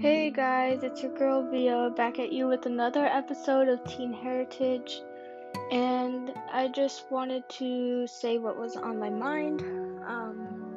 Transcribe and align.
Hey 0.00 0.30
guys, 0.30 0.82
it's 0.82 1.02
your 1.02 1.14
girl 1.18 1.42
Via 1.50 1.90
back 1.94 2.18
at 2.18 2.32
you 2.32 2.48
with 2.48 2.64
another 2.64 3.04
episode 3.04 3.68
of 3.68 3.84
Teen 3.84 4.14
Heritage. 4.14 5.02
And 5.70 6.32
I 6.50 6.68
just 6.68 7.04
wanted 7.10 7.46
to 7.58 8.06
say 8.06 8.38
what 8.38 8.58
was 8.58 8.76
on 8.76 8.98
my 8.98 9.10
mind. 9.10 9.60
Um, 10.06 10.72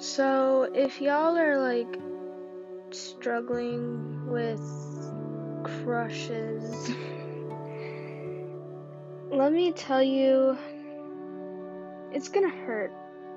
so, 0.00 0.68
if 0.74 1.00
y'all 1.00 1.38
are 1.38 1.56
like 1.56 2.00
struggling 2.90 4.26
with 4.26 4.60
crushes, 5.62 6.90
let 9.30 9.52
me 9.52 9.70
tell 9.70 10.02
you, 10.02 10.58
it's 12.10 12.28
gonna 12.28 12.48
hurt. 12.48 12.90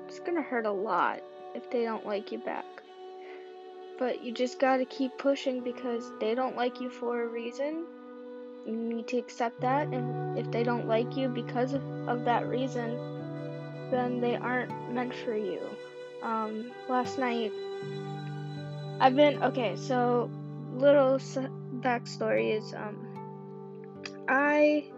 It's 0.08 0.18
gonna 0.18 0.42
hurt 0.42 0.66
a 0.66 0.72
lot 0.72 1.22
if 1.54 1.70
they 1.70 1.84
don't 1.84 2.04
like 2.04 2.32
you 2.32 2.38
back. 2.38 2.75
But 3.98 4.22
you 4.22 4.32
just 4.32 4.58
gotta 4.58 4.84
keep 4.84 5.16
pushing 5.16 5.60
because 5.60 6.12
they 6.20 6.34
don't 6.34 6.56
like 6.56 6.80
you 6.80 6.90
for 6.90 7.22
a 7.22 7.26
reason. 7.26 7.86
You 8.66 8.76
need 8.76 9.06
to 9.08 9.16
accept 9.16 9.60
that, 9.60 9.88
and 9.88 10.38
if 10.38 10.50
they 10.50 10.64
don't 10.64 10.86
like 10.86 11.16
you 11.16 11.28
because 11.28 11.72
of, 11.72 11.82
of 12.08 12.24
that 12.24 12.46
reason, 12.46 12.98
then 13.90 14.20
they 14.20 14.36
aren't 14.36 14.92
meant 14.92 15.14
for 15.14 15.36
you. 15.36 15.60
Um, 16.22 16.72
last 16.88 17.18
night, 17.18 17.52
I've 19.00 19.14
been 19.14 19.42
okay. 19.42 19.76
So, 19.76 20.30
little 20.74 21.18
backstory 21.80 22.56
is 22.58 22.74
um, 22.74 23.06
I 24.28 24.90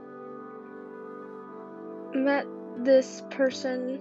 met 2.15 2.47
this 2.78 3.23
person 3.30 4.01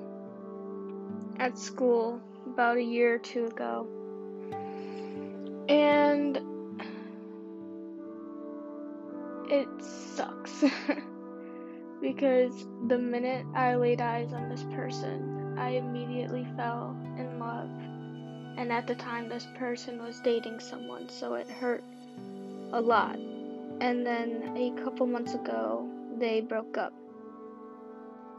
at 1.39 1.57
school 1.57 2.21
about 2.45 2.77
a 2.77 2.83
year 2.83 3.16
or 3.16 3.19
two 3.19 3.45
ago 3.45 3.88
and 5.69 6.37
it 9.49 9.67
sucks. 9.81 10.63
because 12.01 12.67
the 12.87 12.97
minute 12.97 13.45
I 13.55 13.75
laid 13.75 14.01
eyes 14.01 14.33
on 14.33 14.49
this 14.49 14.63
person, 14.75 15.55
I 15.57 15.71
immediately 15.71 16.45
fell 16.55 16.95
in 17.17 17.39
love. 17.39 17.69
And 18.57 18.71
at 18.71 18.88
the 18.88 18.95
time, 18.95 19.29
this 19.29 19.47
person 19.57 20.01
was 20.01 20.19
dating 20.21 20.59
someone, 20.59 21.09
so 21.09 21.35
it 21.35 21.47
hurt 21.47 21.83
a 22.71 22.81
lot. 22.81 23.15
And 23.79 24.05
then 24.05 24.55
a 24.57 24.71
couple 24.83 25.05
months 25.05 25.33
ago, 25.33 25.88
they 26.17 26.41
broke 26.41 26.77
up. 26.77 26.93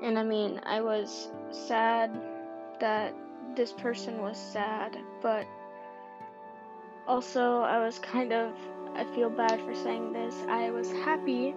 And 0.02 0.18
I 0.18 0.24
mean, 0.24 0.60
I 0.64 0.80
was 0.80 1.28
sad 1.50 2.10
that 2.80 3.14
this 3.56 3.72
person 3.72 4.18
was 4.18 4.36
sad, 4.36 4.96
but 5.22 5.46
also, 7.09 7.62
I 7.62 7.78
was 7.81 7.98
kind 7.98 8.33
of, 8.33 8.53
I 8.95 9.05
feel 9.14 9.31
bad 9.31 9.61
for 9.62 9.75
saying 9.75 10.12
this, 10.12 10.34
I 10.47 10.70
was 10.70 10.92
happy, 10.92 11.55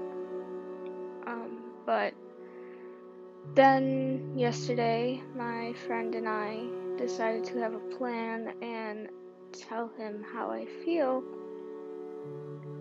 um, 1.27 1.59
but 1.85 2.13
then 3.53 4.33
yesterday, 4.37 5.21
my 5.35 5.73
friend 5.85 6.15
and 6.15 6.27
I 6.27 6.61
decided 6.97 7.43
to 7.45 7.59
have 7.59 7.73
a 7.73 7.79
plan 7.97 8.53
and 8.61 9.09
tell 9.51 9.91
him 9.97 10.25
how 10.33 10.49
I 10.49 10.65
feel, 10.85 11.21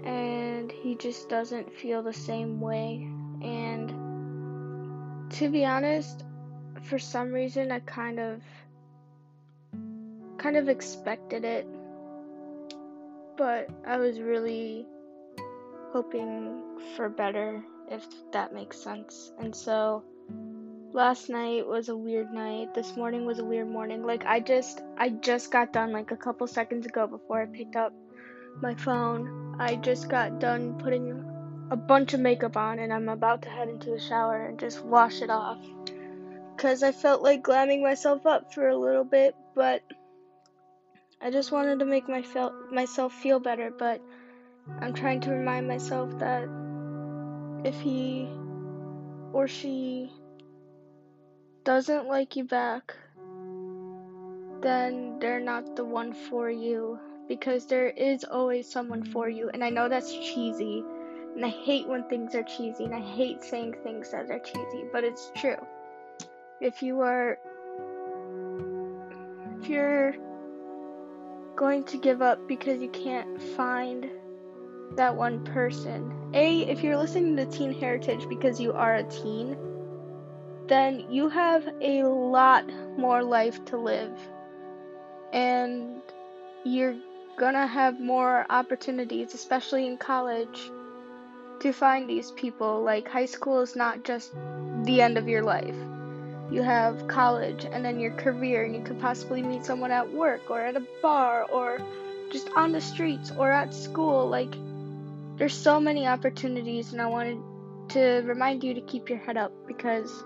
and 0.04 0.70
he 0.70 0.94
just 0.94 1.28
doesn't 1.28 1.72
feel 1.72 2.02
the 2.04 2.12
same 2.12 2.60
way. 2.60 3.08
And 3.42 3.88
to 5.32 5.48
be 5.48 5.64
honest, 5.64 6.24
for 6.82 7.00
some 7.00 7.32
reason, 7.32 7.72
I 7.72 7.80
kind 7.80 8.20
of 8.20 8.42
kind 10.38 10.56
of 10.56 10.68
expected 10.68 11.44
it 11.44 11.66
but 13.40 13.70
I 13.86 13.96
was 13.96 14.20
really 14.20 14.84
hoping 15.94 16.62
for 16.94 17.08
better, 17.08 17.64
if 17.90 18.06
that 18.32 18.52
makes 18.52 18.76
sense. 18.76 19.32
And 19.38 19.56
so 19.56 20.04
last 20.92 21.30
night 21.30 21.66
was 21.66 21.88
a 21.88 21.96
weird 21.96 22.30
night. 22.34 22.74
This 22.74 22.94
morning 22.98 23.24
was 23.24 23.38
a 23.38 23.44
weird 23.44 23.66
morning. 23.66 24.04
Like 24.04 24.26
I 24.26 24.40
just 24.40 24.82
I 24.98 25.08
just 25.08 25.50
got 25.50 25.72
done 25.72 25.90
like 25.90 26.10
a 26.10 26.18
couple 26.18 26.46
seconds 26.48 26.84
ago 26.84 27.06
before 27.06 27.40
I 27.40 27.46
picked 27.46 27.76
up 27.76 27.94
my 28.60 28.74
phone. 28.74 29.56
I 29.58 29.76
just 29.76 30.10
got 30.10 30.38
done 30.38 30.74
putting 30.74 31.24
a 31.70 31.76
bunch 31.76 32.12
of 32.12 32.20
makeup 32.20 32.58
on 32.58 32.78
and 32.78 32.92
I'm 32.92 33.08
about 33.08 33.40
to 33.42 33.48
head 33.48 33.70
into 33.70 33.88
the 33.88 34.00
shower 34.00 34.44
and 34.44 34.58
just 34.58 34.84
wash 34.84 35.22
it 35.22 35.30
off. 35.30 35.64
Cuz 36.58 36.82
I 36.82 36.92
felt 36.92 37.22
like 37.22 37.42
glamming 37.42 37.82
myself 37.82 38.26
up 38.26 38.52
for 38.52 38.68
a 38.68 38.76
little 38.76 39.04
bit, 39.04 39.34
but 39.54 39.80
I 41.22 41.30
just 41.30 41.52
wanted 41.52 41.80
to 41.80 41.84
make 41.84 42.08
my 42.08 42.22
feel, 42.22 42.54
myself 42.72 43.12
feel 43.12 43.40
better, 43.40 43.70
but 43.70 44.00
I'm 44.80 44.94
trying 44.94 45.20
to 45.22 45.30
remind 45.30 45.68
myself 45.68 46.18
that 46.18 46.48
if 47.62 47.78
he 47.80 48.26
or 49.32 49.46
she 49.46 50.10
doesn't 51.64 52.06
like 52.06 52.36
you 52.36 52.44
back, 52.44 52.96
then 54.62 55.18
they're 55.20 55.40
not 55.40 55.76
the 55.76 55.84
one 55.84 56.14
for 56.14 56.50
you 56.50 56.98
because 57.28 57.66
there 57.66 57.88
is 57.88 58.24
always 58.24 58.70
someone 58.70 59.04
for 59.04 59.28
you. 59.28 59.50
And 59.50 59.62
I 59.62 59.68
know 59.68 59.90
that's 59.90 60.12
cheesy, 60.12 60.82
and 61.36 61.44
I 61.44 61.50
hate 61.50 61.86
when 61.86 62.04
things 62.04 62.34
are 62.34 62.42
cheesy, 62.42 62.84
and 62.84 62.94
I 62.94 63.00
hate 63.00 63.42
saying 63.42 63.76
things 63.82 64.10
that 64.12 64.30
are 64.30 64.38
cheesy, 64.38 64.84
but 64.90 65.04
it's 65.04 65.30
true. 65.36 65.56
If 66.62 66.82
you 66.82 67.00
are, 67.02 67.38
if 69.60 69.68
you're 69.68 70.14
going 71.60 71.84
to 71.84 71.98
give 71.98 72.22
up 72.22 72.48
because 72.48 72.80
you 72.80 72.88
can't 72.88 73.40
find 73.54 74.08
that 74.96 75.14
one 75.14 75.44
person. 75.44 76.10
A, 76.32 76.62
if 76.62 76.82
you're 76.82 76.96
listening 76.96 77.36
to 77.36 77.44
Teen 77.44 77.78
Heritage 77.78 78.26
because 78.30 78.58
you 78.58 78.72
are 78.72 78.94
a 78.94 79.02
teen, 79.02 79.58
then 80.68 81.04
you 81.10 81.28
have 81.28 81.68
a 81.82 82.04
lot 82.04 82.64
more 82.96 83.22
life 83.22 83.62
to 83.66 83.76
live. 83.76 84.18
And 85.34 86.00
you're 86.64 86.96
gonna 87.36 87.66
have 87.66 88.00
more 88.00 88.46
opportunities, 88.48 89.34
especially 89.34 89.86
in 89.86 89.98
college, 89.98 90.70
to 91.60 91.72
find 91.72 92.08
these 92.08 92.30
people. 92.30 92.82
Like, 92.82 93.06
high 93.06 93.26
school 93.26 93.60
is 93.60 93.76
not 93.76 94.02
just 94.02 94.32
the 94.84 95.02
end 95.02 95.18
of 95.18 95.28
your 95.28 95.42
life 95.42 95.76
you 96.50 96.62
have 96.62 97.06
college 97.06 97.64
and 97.64 97.84
then 97.84 98.00
your 98.00 98.12
career 98.12 98.64
and 98.64 98.74
you 98.74 98.82
could 98.82 98.98
possibly 99.00 99.42
meet 99.42 99.64
someone 99.64 99.90
at 99.90 100.10
work 100.12 100.50
or 100.50 100.60
at 100.60 100.76
a 100.76 100.82
bar 101.00 101.44
or 101.44 101.80
just 102.32 102.50
on 102.56 102.72
the 102.72 102.80
streets 102.80 103.32
or 103.36 103.50
at 103.50 103.72
school. 103.72 104.28
Like 104.28 104.52
there's 105.36 105.54
so 105.54 105.78
many 105.78 106.06
opportunities 106.06 106.92
and 106.92 107.00
I 107.00 107.06
wanted 107.06 107.38
to 107.90 108.22
remind 108.24 108.64
you 108.64 108.74
to 108.74 108.80
keep 108.80 109.08
your 109.08 109.18
head 109.18 109.36
up 109.36 109.52
because 109.66 110.24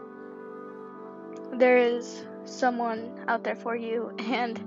there 1.52 1.76
is 1.76 2.24
someone 2.44 3.24
out 3.28 3.44
there 3.44 3.56
for 3.56 3.76
you. 3.76 4.12
And 4.18 4.60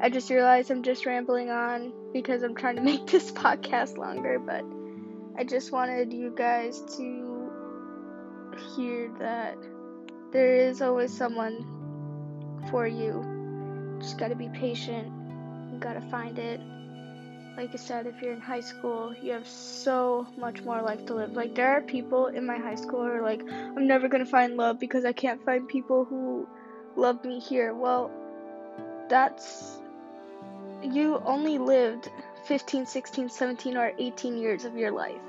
I 0.00 0.08
just 0.08 0.30
realized 0.30 0.70
I'm 0.70 0.82
just 0.82 1.06
rambling 1.06 1.50
on 1.50 1.92
because 2.12 2.42
I'm 2.42 2.54
trying 2.54 2.76
to 2.76 2.82
make 2.92 3.06
this 3.06 3.30
podcast 3.30 3.98
longer 3.98 4.38
but 4.38 4.64
I 5.36 5.44
just 5.44 5.72
wanted 5.72 6.12
you 6.12 6.30
guys 6.36 6.82
to 6.96 7.50
hear 8.76 9.10
that 9.18 9.56
there 10.32 10.56
is 10.56 10.80
always 10.80 11.16
someone 11.16 11.64
for 12.70 12.86
you. 12.86 13.98
Just 14.00 14.18
gotta 14.18 14.34
be 14.34 14.48
patient. 14.48 15.12
You 15.70 15.78
gotta 15.78 16.00
find 16.00 16.38
it. 16.38 16.60
Like 17.56 17.74
I 17.74 17.76
said, 17.76 18.06
if 18.06 18.22
you're 18.22 18.32
in 18.32 18.40
high 18.40 18.60
school, 18.60 19.14
you 19.20 19.32
have 19.32 19.46
so 19.46 20.26
much 20.38 20.62
more 20.62 20.80
life 20.80 21.04
to 21.06 21.14
live. 21.14 21.32
Like, 21.32 21.54
there 21.54 21.68
are 21.68 21.82
people 21.82 22.28
in 22.28 22.46
my 22.46 22.56
high 22.56 22.76
school 22.76 23.00
who 23.00 23.10
are 23.10 23.22
like, 23.22 23.42
I'm 23.42 23.86
never 23.86 24.08
gonna 24.08 24.24
find 24.24 24.56
love 24.56 24.80
because 24.80 25.04
I 25.04 25.12
can't 25.12 25.44
find 25.44 25.68
people 25.68 26.06
who 26.06 26.48
love 26.96 27.22
me 27.24 27.38
here. 27.38 27.74
Well, 27.74 28.10
that's. 29.08 29.78
You 30.82 31.22
only 31.26 31.58
lived 31.58 32.10
15, 32.46 32.86
16, 32.86 33.28
17, 33.28 33.76
or 33.76 33.92
18 33.98 34.36
years 34.38 34.64
of 34.64 34.76
your 34.76 34.90
life. 34.90 35.20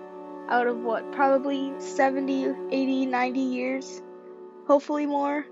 Out 0.47 0.65
of 0.65 0.77
what? 0.77 1.11
Probably 1.11 1.73
70, 1.77 2.55
80, 2.71 3.05
90 3.05 3.39
years 3.39 4.01
hopefully 4.65 5.05
more. 5.05 5.45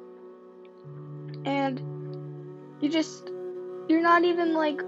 And 1.45 1.79
you 2.81 2.89
just, 2.89 3.29
you're 3.87 4.01
not 4.01 4.23
even 4.23 4.53
like 4.53 4.81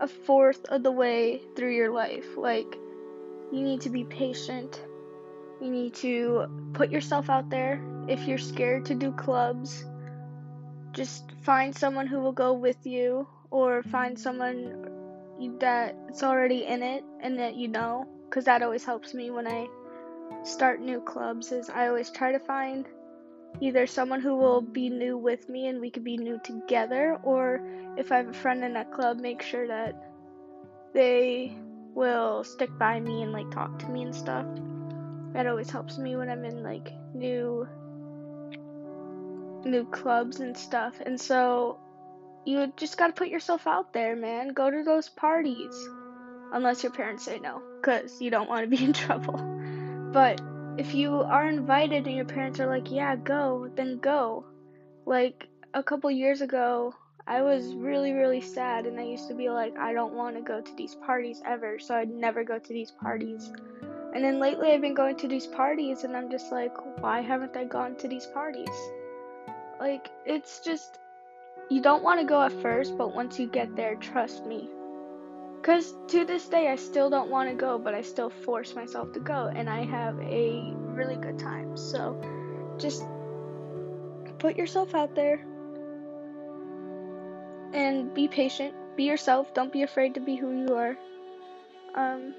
a 0.00 0.08
fourth 0.08 0.64
of 0.66 0.82
the 0.82 0.92
way 0.92 1.42
through 1.56 1.74
your 1.74 1.90
life. 1.90 2.36
Like, 2.36 2.76
you 3.52 3.60
need 3.60 3.80
to 3.82 3.90
be 3.90 4.04
patient. 4.04 4.82
You 5.60 5.70
need 5.70 5.94
to 5.96 6.46
put 6.72 6.90
yourself 6.90 7.30
out 7.30 7.50
there. 7.50 7.80
If 8.08 8.26
you're 8.26 8.38
scared 8.38 8.86
to 8.86 8.94
do 8.94 9.12
clubs, 9.12 9.84
just 10.92 11.30
find 11.42 11.74
someone 11.74 12.06
who 12.06 12.20
will 12.20 12.32
go 12.32 12.52
with 12.52 12.84
you, 12.84 13.26
or 13.50 13.82
find 13.84 14.18
someone 14.18 14.88
that's 15.58 16.22
already 16.22 16.64
in 16.64 16.82
it 16.82 17.04
and 17.20 17.38
that 17.38 17.54
you 17.56 17.68
know, 17.68 18.08
because 18.24 18.44
that 18.46 18.62
always 18.62 18.84
helps 18.84 19.12
me 19.12 19.30
when 19.30 19.46
I 19.46 19.68
start 20.44 20.80
new 20.80 21.00
clubs 21.00 21.52
is 21.52 21.70
I 21.70 21.88
always 21.88 22.10
try 22.10 22.32
to 22.32 22.38
find 22.38 22.86
either 23.60 23.86
someone 23.86 24.20
who 24.20 24.36
will 24.36 24.60
be 24.60 24.88
new 24.88 25.16
with 25.16 25.48
me 25.48 25.68
and 25.68 25.80
we 25.80 25.90
could 25.90 26.04
be 26.04 26.16
new 26.16 26.40
together, 26.42 27.18
or 27.22 27.60
if 27.96 28.10
I 28.10 28.18
have 28.18 28.28
a 28.28 28.32
friend 28.32 28.64
in 28.64 28.76
a 28.76 28.84
club, 28.84 29.18
make 29.18 29.42
sure 29.42 29.66
that 29.66 29.94
they 30.94 31.56
will 31.94 32.44
stick 32.44 32.70
by 32.78 32.98
me 33.00 33.22
and 33.22 33.32
like 33.32 33.50
talk 33.50 33.78
to 33.80 33.88
me 33.88 34.02
and 34.02 34.14
stuff. 34.14 34.46
That 35.32 35.46
always 35.46 35.70
helps 35.70 35.98
me 35.98 36.16
when 36.16 36.28
I'm 36.28 36.44
in 36.44 36.62
like 36.62 36.92
new 37.14 37.68
new 39.64 39.84
clubs 39.86 40.40
and 40.40 40.56
stuff. 40.56 41.00
And 41.04 41.20
so 41.20 41.78
you 42.44 42.72
just 42.76 42.96
got 42.96 43.08
to 43.08 43.12
put 43.12 43.28
yourself 43.28 43.66
out 43.66 43.92
there, 43.92 44.16
man. 44.16 44.52
Go 44.52 44.70
to 44.70 44.82
those 44.82 45.08
parties. 45.08 45.88
Unless 46.52 46.82
your 46.82 46.92
parents 46.92 47.24
say 47.24 47.38
no, 47.38 47.62
cuz 47.82 48.20
you 48.20 48.30
don't 48.30 48.48
want 48.48 48.68
to 48.68 48.76
be 48.76 48.84
in 48.84 48.92
trouble. 49.04 49.61
But 50.12 50.40
if 50.76 50.94
you 50.94 51.20
are 51.22 51.48
invited 51.48 52.06
and 52.06 52.16
your 52.16 52.26
parents 52.26 52.60
are 52.60 52.66
like, 52.66 52.90
"Yeah, 52.90 53.16
go," 53.16 53.70
then 53.74 53.98
go. 53.98 54.44
Like 55.06 55.48
a 55.74 55.82
couple 55.82 56.10
years 56.10 56.42
ago, 56.42 56.94
I 57.26 57.40
was 57.42 57.74
really, 57.74 58.12
really 58.12 58.40
sad, 58.40 58.86
and 58.86 58.98
I 58.98 59.04
used 59.04 59.28
to 59.28 59.34
be 59.34 59.48
like, 59.48 59.78
I 59.78 59.92
don't 59.92 60.14
want 60.14 60.36
to 60.36 60.42
go 60.42 60.60
to 60.60 60.76
these 60.76 60.96
parties 60.96 61.40
ever, 61.46 61.78
so 61.78 61.94
I'd 61.94 62.10
never 62.10 62.42
go 62.42 62.58
to 62.58 62.72
these 62.72 62.90
parties. 62.90 63.52
And 64.14 64.22
then 64.22 64.40
lately, 64.40 64.72
I've 64.72 64.80
been 64.80 64.94
going 64.94 65.16
to 65.16 65.28
these 65.28 65.46
parties, 65.46 66.04
and 66.04 66.16
I'm 66.16 66.30
just 66.30 66.50
like, 66.52 66.74
why 67.00 67.20
haven't 67.20 67.56
I 67.56 67.64
gone 67.64 67.94
to 67.96 68.08
these 68.08 68.26
parties? 68.26 68.76
Like, 69.80 70.10
it's 70.26 70.60
just, 70.60 70.98
you 71.70 71.80
don't 71.80 72.02
want 72.02 72.20
to 72.20 72.26
go 72.26 72.42
at 72.42 72.52
first, 72.60 72.98
but 72.98 73.14
once 73.14 73.38
you 73.38 73.46
get 73.46 73.76
there, 73.76 73.94
trust 73.94 74.44
me. 74.46 74.68
Because 75.62 75.94
to 76.08 76.24
this 76.24 76.48
day, 76.48 76.66
I 76.66 76.74
still 76.74 77.08
don't 77.08 77.30
want 77.30 77.48
to 77.48 77.54
go, 77.54 77.78
but 77.78 77.94
I 77.94 78.02
still 78.02 78.30
force 78.30 78.74
myself 78.74 79.12
to 79.12 79.20
go, 79.20 79.46
and 79.54 79.70
I 79.70 79.84
have 79.84 80.18
a 80.18 80.74
really 80.76 81.14
good 81.14 81.38
time. 81.38 81.76
So, 81.76 82.20
just 82.78 83.04
put 84.40 84.56
yourself 84.56 84.92
out 84.92 85.14
there 85.14 85.46
and 87.72 88.12
be 88.12 88.26
patient. 88.26 88.74
Be 88.96 89.04
yourself. 89.04 89.54
Don't 89.54 89.72
be 89.72 89.82
afraid 89.82 90.14
to 90.14 90.20
be 90.20 90.34
who 90.34 90.50
you 90.66 90.74
are. 90.74 90.96
Um, 91.94 92.34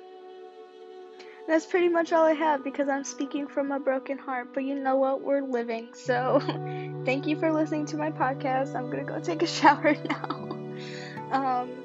that's 1.48 1.66
pretty 1.66 1.88
much 1.88 2.12
all 2.12 2.26
I 2.26 2.34
have 2.34 2.62
because 2.62 2.90
I'm 2.90 3.06
speaking 3.06 3.48
from 3.48 3.72
a 3.72 3.80
broken 3.80 4.18
heart. 4.18 4.50
But 4.54 4.66
you 4.66 4.76
know 4.76 4.98
what? 4.98 5.22
We're 5.22 5.42
living. 5.42 5.94
So 5.94 6.42
thank 7.06 7.26
you 7.26 7.40
for 7.40 7.54
listening 7.54 7.86
to 7.88 7.98
my 7.98 8.12
podcast. 8.12 8.76
I'm 8.76 8.90
gonna 8.90 9.06
go 9.06 9.22
take 9.22 9.44
a 9.44 9.48
shower 9.60 9.96
now. 10.10 10.50
um, 11.32 11.83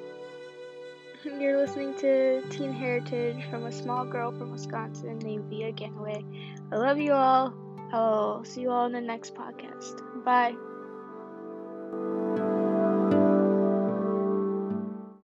you're 1.41 1.59
listening 1.59 1.95
to 1.99 2.43
Teen 2.51 2.73
Heritage 2.73 3.45
from 3.51 3.67
a 3.67 3.73
small 3.73 4.05
girl 4.05 4.33
from 4.33 4.51
Wisconsin 4.51 5.19
named 5.19 5.45
Via 5.51 5.73
Ganaway. 5.73 6.25
I 6.73 6.77
love 6.77 6.99
you 6.99 7.13
all. 7.13 7.55
I'll 7.93 8.45
see 8.45 8.63
you 8.63 8.71
all 8.71 8.87
in 8.87 8.93
the 8.93 9.01
next 9.01 9.35
podcast. 9.35 10.25
Bye. 10.25 10.55